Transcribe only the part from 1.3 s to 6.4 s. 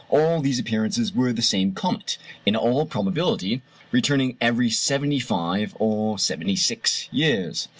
the same comet, in all probability, returning every seventy five or